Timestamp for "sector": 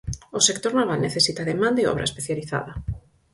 0.47-0.71